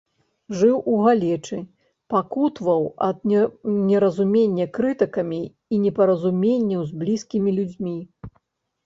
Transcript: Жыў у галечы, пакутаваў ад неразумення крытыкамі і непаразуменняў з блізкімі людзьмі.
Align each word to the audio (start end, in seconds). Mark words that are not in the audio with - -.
Жыў 0.59 0.77
у 0.91 0.93
галечы, 1.07 1.57
пакутаваў 2.13 2.87
ад 3.07 3.19
неразумення 3.89 4.65
крытыкамі 4.79 5.43
і 5.77 5.83
непаразуменняў 5.85 6.81
з 6.89 7.03
блізкімі 7.03 7.49
людзьмі. 7.61 7.95